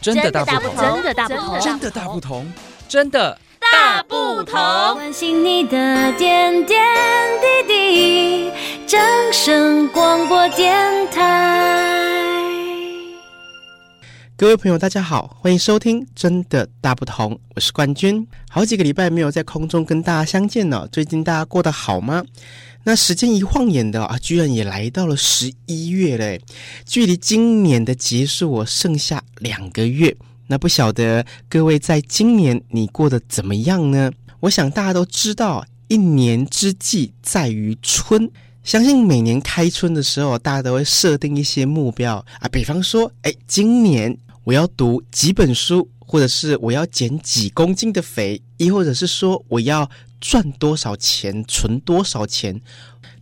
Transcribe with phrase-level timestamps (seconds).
[0.00, 2.52] 真的大不同，真的大不同，真的大不同，
[2.88, 4.58] 真的大不同。
[4.94, 6.82] 关心你的点点
[7.66, 8.50] 滴滴，
[8.86, 8.98] 掌
[9.30, 12.40] 声广播电台。
[14.38, 18.26] 各位朋友，大家好，欢迎收听《真的大不同》，我是冠军。
[18.48, 22.24] 好几个礼拜没有在空中跟大家相见了，最近大家过得好吗？
[22.84, 26.40] 那时间一晃眼的啊，居然也来到了十一月嘞，
[26.86, 30.16] 距离今年的结束我剩下两个月。
[30.46, 34.10] 那不晓得各位在今年你过得怎么样呢？
[34.40, 38.30] 我想大家都知道，一年之计在于春。
[38.64, 49.88] 相信每年开春的时候，大家都会设定一些目标啊，比方说，哎，今年我要读几本书，或者是我要减几公斤的肥，亦或者是说我要
[50.20, 52.60] 赚多少钱，存多少钱，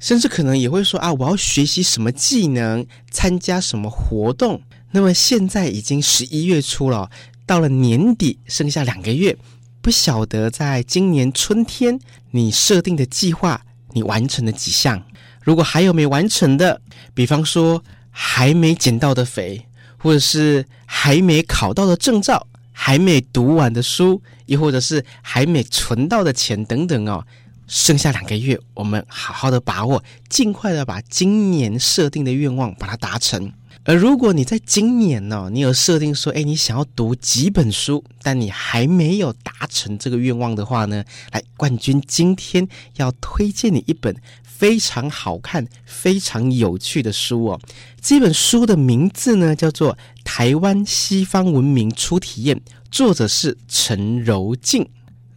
[0.00, 4.60] 甚至可能也会说啊，我要学习什么技能，参加什么活动。
[4.90, 7.10] 那么现在已经十一月初了，
[7.46, 9.36] 到了年底剩下两个月，
[9.80, 11.98] 不晓得在今年春天
[12.32, 15.04] 你设定的计划，你完成了几项？
[15.42, 16.80] 如果还有没完成的，
[17.14, 19.66] 比方说还没减到的肥，
[19.98, 27.24] 或者是还没考到的证照，还没读完的书，又或者是还没存到的钱等等哦，
[27.66, 33.52] 剩下两个月，我们好好的把握，尽快的把今年设定的愿望把它达成。
[33.84, 44.14] 而如果你在今年呢，你有设定说，哎，你想要读几本书，但你还没有达成这个愿望的话呢，来，冠军今天要推荐你一本
[44.58, 47.60] 非常好看、非常有趣的书哦。
[48.02, 52.56] 这本书的名字呢，叫做《台湾西方文明初体验》，
[52.90, 54.84] 作者是陈柔静。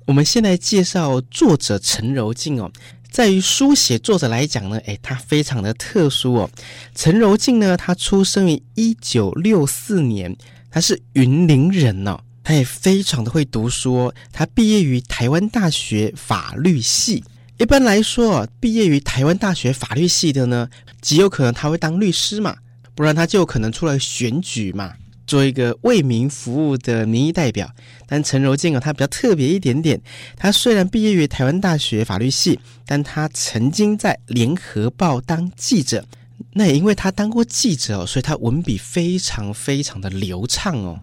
[0.07, 2.71] 我们先来介绍作者陈柔静哦。
[3.11, 6.49] 在于书写作者来讲呢，诶，他非常的特殊哦。
[6.95, 10.35] 陈柔静呢，他出生于一九六四年，
[10.71, 12.19] 他是云林人哦。
[12.43, 17.23] 他也非常的会读书，他毕业于台湾大学法律系。
[17.61, 20.67] 一般来说，毕业于台湾大学法律系的呢，
[20.99, 22.55] 极有可能他会当律师嘛，
[22.95, 24.95] 不然他就有可能出来选举嘛。
[25.27, 27.71] 做一个为民服务的民意代表，
[28.07, 30.01] 但陈柔縉啊，他比较特别一点点。
[30.35, 36.03] 他虽然毕业于台湾大学法律系，但他曾经在联合报当记者。
[36.53, 40.99] 那也因为他当过记者哦，所以他文笔非常非常的流畅哦。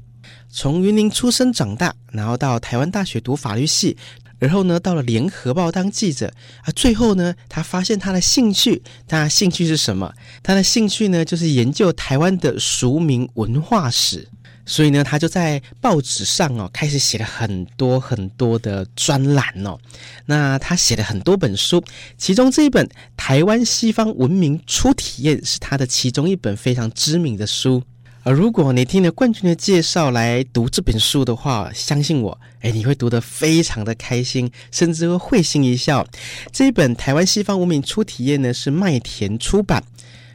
[0.51, 3.97] 从云林出生长大，然后到台湾大学读法律系。
[4.39, 6.33] 然后呢，到了联合报当记者
[6.63, 10.13] 啊，最后呢，他发现他的兴趣，他兴趣是什么？
[10.43, 14.29] 他的兴趣呢，就是研究台湾的俗民文化史。
[14.65, 19.79] 所以呢，他就在报纸上哦，开始写了很多很多的专栏哦。
[20.27, 21.83] 那他写了很多本书，
[22.19, 22.85] 其中这一本
[23.17, 27.83] 《台湾西方文明初体验》是他的其中一本非常知名的书。
[28.31, 36.07] 如果你听了冠军的介绍来读这本书的话，相信我，诶，你会读得非常的开心，甚至会会心一笑。
[36.53, 39.83] 这一本《台湾西方文明初体验》呢，是麦田出版。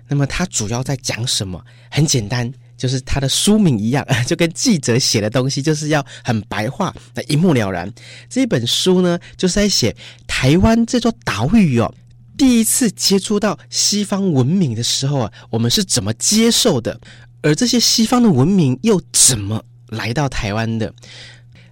[0.07, 1.63] 那么它主要在讲什么？
[1.91, 7.91] 很简单，就是它的书名一样， 就跟记者写的东西就是要很白话，那一目了然。
[8.29, 11.93] 这本书呢，就是在写台湾这座岛屿哦，
[12.37, 16.99] 第一次接触到西方文明的时候啊，我们是怎么接受的？
[17.43, 20.91] 而这些西方的文明又怎么来到台湾的？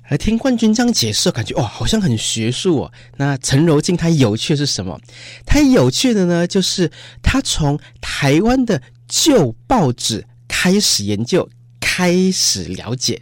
[0.10, 2.92] 而听冠军这样解释，感觉哦，好像很学术哦。
[3.16, 5.00] 那陈柔静他有趣的是什么？
[5.46, 6.92] 他有趣的呢，就是
[7.24, 11.50] 他从台湾的旧报纸开始研究，
[11.80, 13.22] 开始了解。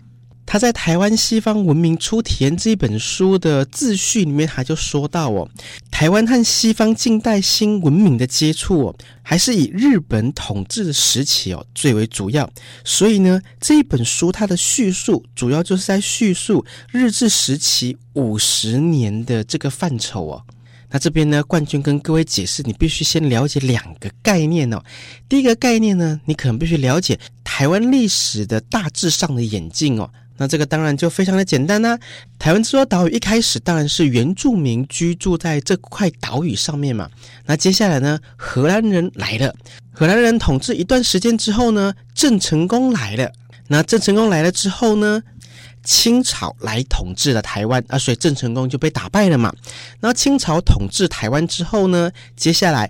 [0.51, 5.47] 他在《台湾西方文明初体验》这一本书的自序里面，他就说到哦，
[5.91, 12.49] 台湾和西方近代新文明的接触哦，还是以日本统治的时期哦最为主要。
[12.83, 20.41] 所以呢，这一本书它的叙述主要就是在叙述日治时期五十年的这个范畴哦。
[20.89, 24.83] 那这边呢，冠军跟各位解释，你必须先了解两个概念哦。
[25.29, 30.09] 第一个概念呢，你可能必须了解台湾历史的大致上的演进哦。
[30.39, 31.99] 那这个当然就非常的简单啦、
[32.39, 37.09] 台湾这座岛屿一开始当然是原住民居住在这块岛屿上面嘛。
[37.45, 39.53] 那接下来呢，荷兰人来了，
[39.91, 43.31] 荷兰人统治一段时间之后呢，郑成功来了。
[43.67, 45.21] 那郑成功来了之后呢，
[45.83, 49.53] 清朝来统治了台湾啊，所以郑成功就被打败了嘛。
[49.99, 52.89] 那清朝统治台湾之后呢，接下来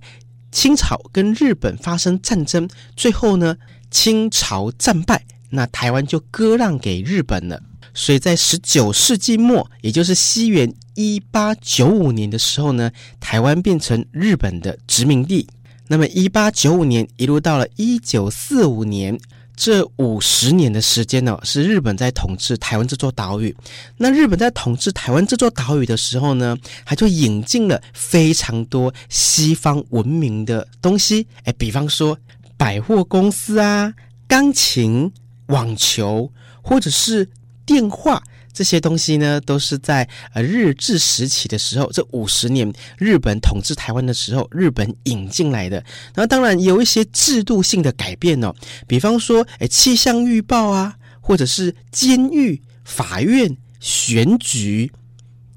[0.52, 3.58] 清朝跟日本发生战争，最后呢，
[3.90, 5.26] 清朝战败。
[5.50, 7.62] 那台湾就割让给日本了，
[7.94, 15.48] 所以在十九世纪末，也就是西元一八九五年的时候呢，台湾变成日本的殖民地。
[15.88, 19.20] 那么一八九五年一路到了一九四五年，
[19.56, 23.56] 这五十年的时间呢，是日本在统治台湾这座岛屿。
[23.98, 26.56] 那日本在统治台湾这座岛屿的时候呢，
[26.86, 32.16] 他就引进了非常多西方文明的东西，哎，比方说
[32.56, 33.92] 百货公司啊、
[34.28, 35.12] 钢琴、
[35.50, 36.32] 网球，
[36.64, 37.30] 或者是
[37.66, 38.24] 电话。
[38.52, 45.82] 这些东西呢，都是在呃日治时期的时候，这五十年日本统治台湾的时候，日本引进来的。
[46.16, 48.54] 那当然有一些制度性的改变哦，
[48.86, 54.92] 比方说，诶，气象预报啊，或者是监狱、法院、选举、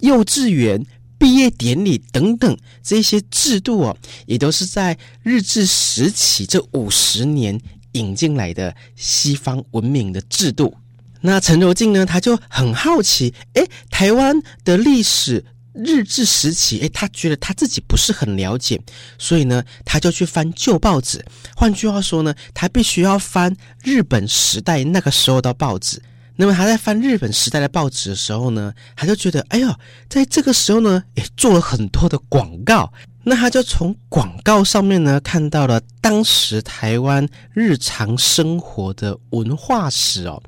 [0.00, 0.86] 幼稚园
[1.18, 3.96] 毕业典礼等等这些制度哦，
[4.26, 7.58] 也都是在日治时期这五十年
[7.92, 10.76] 引进来的西方文明的制度。
[11.20, 18.80] 那陈柔静呢，他就很好奇，诶，台湾的历史日治时期，诶，他觉得他自己不是很了解，
[19.18, 21.24] 所以呢，他就去翻旧报纸。
[21.54, 26.02] 换句话说呢，他必须要翻日本时代那个时候的报纸。
[26.36, 29.72] 那么他在翻日本时代的报纸的时候呢，他就觉得，哎呦，
[30.08, 32.92] 在这个时候呢，也做了很多的广告。
[33.24, 40.42] 那他就从广告上面呢，看到了当时台湾日常生活的文化史哦。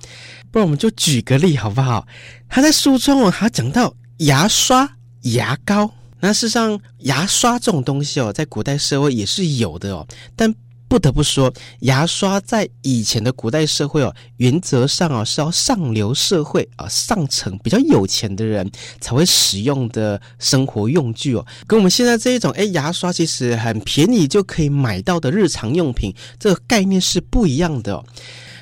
[0.51, 2.07] 不然我们就举个例好不好？
[2.49, 5.91] 他在书中哦，他讲到牙刷、牙膏。
[6.21, 10.07] 那事实上，牙刷这种东西哦，在古代社会也是有的哦。
[10.35, 10.55] 但
[10.95, 18.71] 不得不说，牙刷在以前的古代社会哦，原则上哦是要上流社会啊，上层比较有钱的人
[19.01, 21.45] 才会使用的生活用具哦。
[21.67, 28.05] 跟我们现在这一种，哎，牙刷其实很便宜就可以买到的日常用品，这个概念是不一样的哦。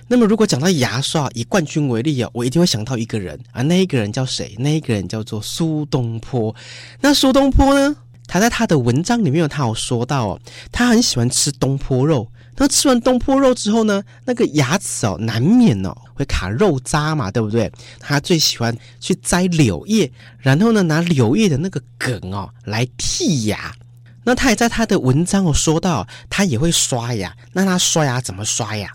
[0.08, 4.56] 那么，如果讲到牙刷，以冠军为例啊，我一定会想到一个人啊，那一个人叫谁？
[4.58, 6.54] 那一个人叫做苏东坡。
[7.02, 7.94] 那苏东坡呢，
[8.32, 10.40] 他在他的文章里面，他有说到哦，
[10.72, 12.26] 他很喜欢吃东坡肉。
[12.56, 17.70] 那吃完东坡肉之后呢，那个牙齿哦，难免哦会卡肉渣嘛，对不对？
[18.00, 23.70] 他最喜欢去摘柳叶，然后呢，拿柳叶的那个梗哦来剔牙。
[24.24, 27.36] 那他也在他的文章有说到，他也会刷牙。
[27.52, 28.90] 那他刷牙怎么刷牙？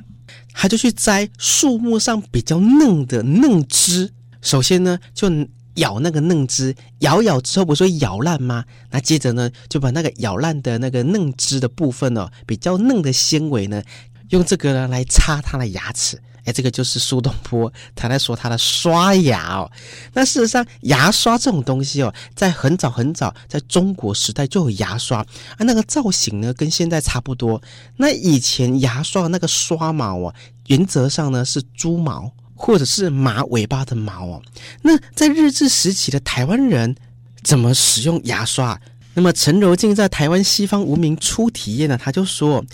[0.52, 4.12] 他就去摘树木上比较嫩的嫩枝，
[4.42, 5.30] 首先呢就
[5.78, 8.64] 咬那个嫩枝，咬咬之后不是会咬烂吗？
[8.92, 13.82] 那接着呢就把那个咬烂的那个嫩枝的部分哦，比较嫩的纤维呢，
[14.30, 16.22] 用这个呢来擦他的牙齿。
[16.46, 19.70] 哎，这个就是苏东坡他在说他的刷牙哦。
[20.14, 25.26] 那事实上，牙刷这种东西哦，在很早很早，在中国时代就有牙刷啊。
[25.60, 27.62] 那个造型呢，跟现在差不多。
[27.98, 30.34] 那以前牙刷那个刷毛哦，
[30.68, 34.42] 原则上呢是猪毛或者是马尾巴的毛哦。
[34.82, 36.96] 那在日治时期的台湾人
[37.44, 38.78] 怎么使用牙刷？
[39.14, 42.66] 那么陈柔静在《台湾西方文明初体验》呢，他就说。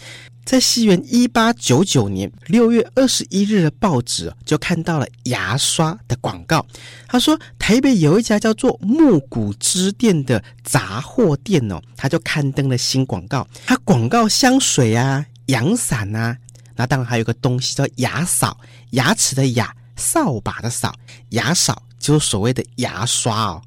[0.46, 6.66] 在西元一八九九年六月二十一日的报纸就看到了牙刷的广告。
[7.08, 13.48] 他说，台北有一家叫做木谷之店的杂货店哦，他就刊登了新广告。
[13.66, 16.38] 他广告香水啊、阳伞啊，
[16.76, 18.60] 那当然还有个东西叫牙扫，
[18.94, 20.96] 牙齿的牙，扫把的扫，
[21.30, 23.62] 牙扫就是所谓的牙刷哦。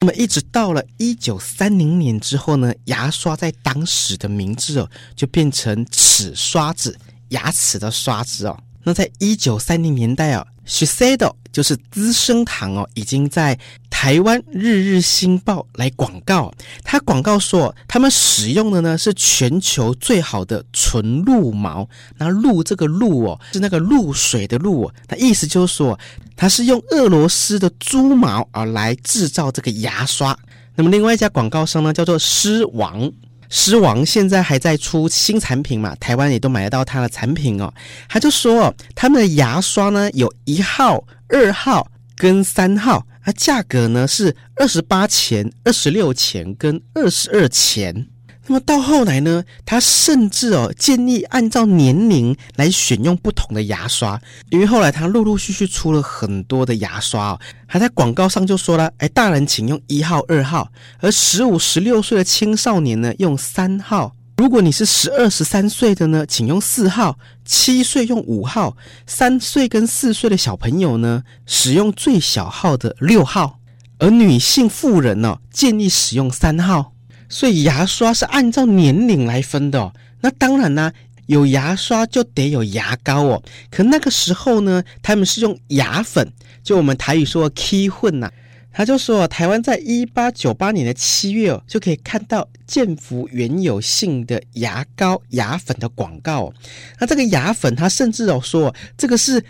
[0.00, 8.58] 那么一直到了一九三零年之后呢，牙刷在当时的名字哦，就变成齿刷子，牙齿的刷子哦。
[8.82, 10.46] 那在一九三零年代哦。
[10.66, 13.56] Shiseido 就是资生堂哦，已经在
[13.98, 16.52] 台湾《日日新报》来广告。
[16.84, 21.88] 他广告说，他们使用的呢是全球最好的纯鹿毛。
[22.18, 24.94] 那鹿这个鹿哦，是那个露水的鹿哦。
[25.08, 25.98] 那意思就是说，
[26.36, 30.38] 它是用俄罗斯的猪毛而来制造这个牙刷。
[30.74, 33.10] 那么另外一家广告商呢，叫做狮王。
[33.48, 35.94] 狮王现在还在出新产品嘛？
[35.94, 37.72] 台湾也都买得到它的产品哦。
[38.10, 48.06] 他就说，他们的牙刷呢有一号、二号跟三号，啊，价格呢是二十八钱、二十六钱跟二十二钱。
[48.46, 68.76] 那么到后来呢，他甚至哦建议按照年龄来选用不同的牙刷，因为后来他陆陆续续出了很多的牙刷哦，还在广告上就说了，哎，大人请用一号、二号，而十五、十六岁的青少年呢用三号，如果你是十二、十三岁的呢，请用四号，七岁用五号，
[69.06, 73.58] 三岁跟四岁的小朋友呢使用最小号的六号，
[73.98, 76.92] 而女性妇人呢建议使用三号。
[77.30, 79.92] 所以牙刷是按照年龄来分的哦。
[80.20, 80.92] 那当然呢，
[81.26, 83.42] 有牙刷就得有牙膏哦。
[83.70, 86.30] 可那个时候呢，他们是用牙粉，
[86.62, 88.30] 就我们台语说 “key 混”呐。
[88.76, 96.52] 他就说，台湾在一八九八年的七月哦，就可以看到健福原有性的牙膏、牙粉的广告。
[97.00, 99.42] 那这个牙粉，他甚至有说，这个是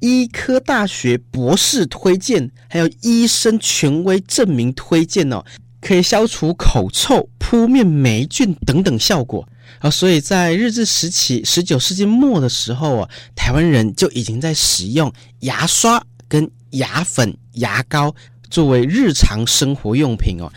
[0.00, 5.42] 医科大学博士推荐，还有医生权威证明推荐哦，
[5.80, 9.48] 可以消除口臭、扑灭霉菌等等效果。
[9.78, 15.10] 啊，所以在日治时期，十九世纪末的时候啊，台湾人就已经在使用
[15.40, 18.14] 牙刷跟牙粉、牙膏。
[18.54, 20.48] 作为日常生活用品哦，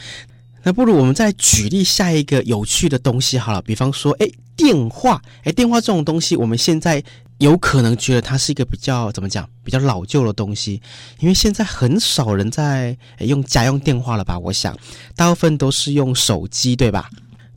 [0.62, 7.04] 那不如我们再举例下一个有趣的东西好了，比方说，哎，电话，哎，电话这种东西，我们现在
[7.40, 10.80] 有可能觉得它是一个比较怎么讲，比较老旧的东西，
[11.20, 14.38] 因为现在很少人在用家用电话了吧？
[14.38, 14.78] 我想，
[15.16, 17.10] 大部分都是用手机，对吧？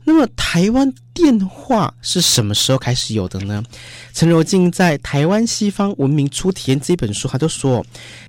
[0.03, 3.63] 那么台湾电话是什么时候开始有的呢？
[4.13, 7.85] 陈柔静在《台湾西方文明初体验》这本书，他就说，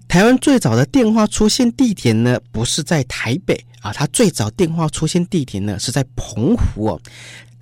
[0.06, 7.00] 台湾最早的电话出现地点呢，不是在台北啊，它最早电话出现地点呢是在澎湖哦。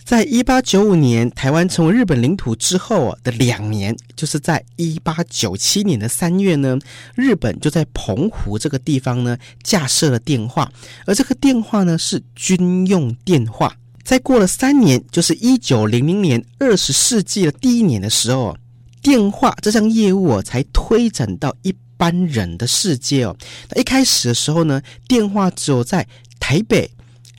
[0.05, 6.77] 在一八九五年台湾成为日本领土之后的两年，就是在一八九七年的三月呢，
[7.15, 10.73] 日本就在澎湖这个地方呢架设了电话，
[11.07, 13.77] 而这个电话呢是军用电话。
[14.03, 18.57] 再过了三年，就是一九零零年，二十世纪的第一年的时候，
[19.03, 23.37] 电话这项业务哦，才推展到一般人的世界哦。
[23.71, 26.07] 那一开始的时候呢，电话只有在
[26.41, 26.91] 台北、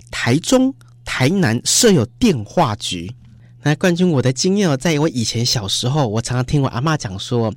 [0.10, 3.12] 台中、台南设有电话局。
[3.64, 7.54] 那冠军，我的经验哦，在我以前小时候，我常常听我阿嬷讲说，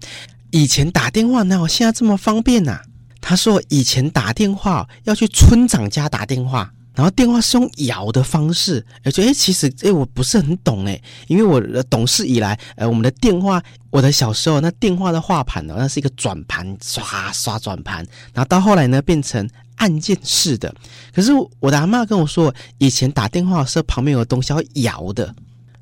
[0.50, 2.80] 以前打电话哪有现在这么方便呐？
[3.20, 6.73] 她说以前打电话要去村长家打电话。
[6.94, 13.60] 然后电话是用摇的方式，而且诶，其实诶，我不是很懂诶，因为我懂事以来，呃，我们的电话，
[13.90, 20.72] 我的小时候那电话的画盘呢，那是一个转盘，刷刷转盘，然后到后来呢变成按键式的。
[21.12, 25.34] 可是我的阿妈跟我说，以前打电话的时候旁边有东西要摇的，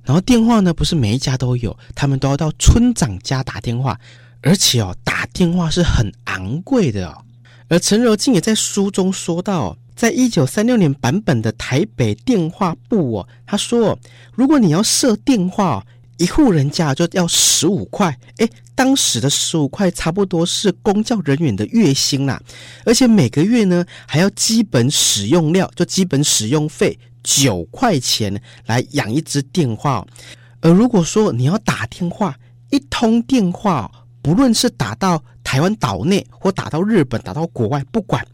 [0.04, 4.00] 然后电话呢不是每一家都有，他们都要到村长家打电话，
[4.40, 7.22] 而且哦打电话是很昂贵的哦。
[7.68, 9.76] 而陈柔静也在书中说到。
[9.94, 13.98] 在一九三六年版本的台北电话簿哦，他说，
[14.34, 15.84] 如果你要设电话，
[16.18, 18.18] 一户人家就要十五块。
[18.38, 22.40] 诶，当时的十五块差不多是公教人员的月薪啦，
[22.84, 30.04] 而且每个月呢还要基本使用料，就基本使用费九块钱来养一支电话。
[30.60, 32.36] 而如果说你要打电话，
[32.70, 33.90] 一通电话，
[34.22, 38.24] 不论是打到台湾岛内或打到日本、打到国外，不管。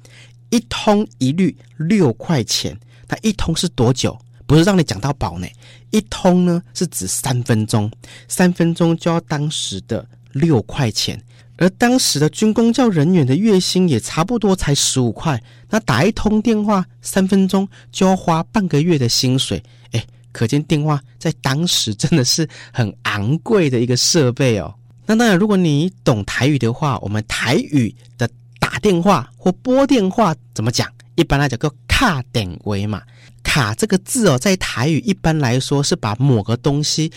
[0.50, 2.78] 一通一律六块钱，
[3.08, 4.18] 那一通是多久？
[4.46, 5.46] 不是让你讲到饱呢。
[5.90, 7.90] 一通呢是指三分钟，
[8.28, 11.22] 三分钟就要当时的六块钱，
[11.56, 19.62] 而当时的军公教人员的月薪也差不多才十五块，那打一通电话三分钟就要花半个月的薪水，
[19.92, 20.02] 诶，
[20.32, 24.74] 可见电话在当时真的是很昂贵的一个设备哦。
[25.04, 28.26] 那当然，如果你懂台语的话，我们台语的。
[28.70, 30.86] 打电话或拨电话怎么讲？
[31.14, 33.02] 一般来讲叫卡点位嘛。
[33.42, 37.10] 卡这个字哦，在台语一般来说是把某个东西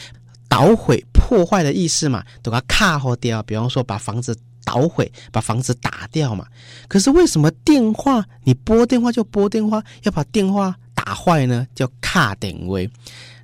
[0.47, 3.43] 捣毁、破坏的意思嘛，都要卡好掉。
[3.43, 6.45] 比方说把房子捣毁、把房子打掉嘛。
[6.87, 11.67] 可是为什么电话你拨电话就拨电话，要把电话打坏呢？
[11.75, 12.89] 叫卡点位。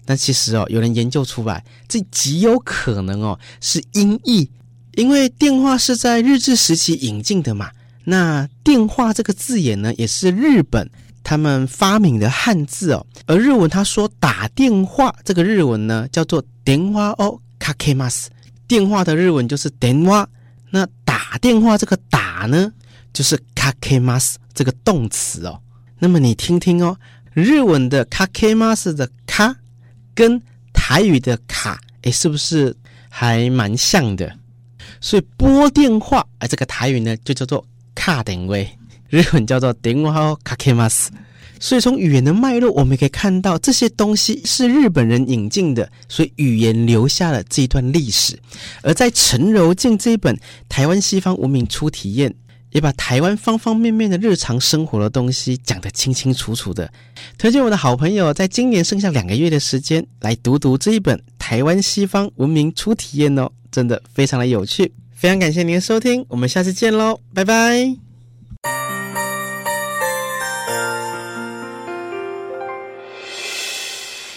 [0.06, 4.50] 那其实哦，有人研究出来，这极有可能哦是音译，
[4.94, 7.70] 因为电话是在日治时期引进的嘛。
[8.07, 10.90] 那电话这个字眼呢，也是日本
[11.23, 13.07] 他们发明的汉字哦。
[13.26, 18.26] 而日文他说打电话这个日文呢，叫做电话哦かけます。
[18.66, 20.28] 电话的日文就是电话。
[20.71, 22.73] 那打电话这个打呢，
[23.12, 25.61] 就是かけます这个动词哦。
[26.00, 26.97] 那么你听听哦，
[27.35, 29.54] 日文的かけます的か
[30.14, 30.42] 跟
[30.73, 32.75] 台语的卡，诶，是不是
[33.09, 34.33] 还蛮像的？
[35.00, 37.64] 所以拨电话，哎，这个台语呢就叫做。
[38.07, 38.69] 卡点位，
[39.09, 41.09] 日文叫做电话かけます。
[41.61, 48.37] 所以从语言的脉络，我们可以看到这些东西是日本人引进的，所以语言留下了这一段历史。
[48.83, 50.35] 而在陈柔静这一本《
[50.69, 52.28] 台湾西方文明初体验》，
[52.71, 56.92] 也把台湾方方面面的日常生活的东西讲得清清楚楚的。
[57.38, 64.92] 推荐我的好朋友，在今年剩下两个月的时间来读读这一本《台湾西方文明初体验》哦，真的非常的有趣。
[65.19, 67.95] 非常感谢您的收听，我们下次见喽，拜拜。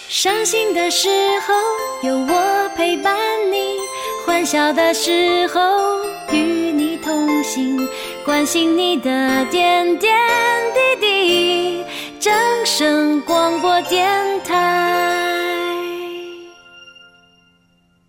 [0.09, 1.07] 伤心的时
[1.45, 1.53] 候
[2.07, 3.15] 有我陪伴
[3.51, 3.77] 你，
[4.25, 5.61] 欢笑的时候
[6.31, 7.87] 与你同行。
[8.25, 10.11] 关心你的点点
[10.73, 11.83] 滴滴。
[12.19, 12.33] 正
[12.65, 14.09] 声广播电
[14.43, 15.30] 台。